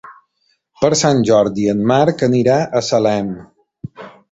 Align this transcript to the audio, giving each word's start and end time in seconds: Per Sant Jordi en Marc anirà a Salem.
Per 0.79 0.89
Sant 1.01 1.21
Jordi 1.29 1.67
en 1.75 1.85
Marc 1.93 2.25
anirà 2.31 2.57
a 2.81 2.85
Salem. 2.91 3.31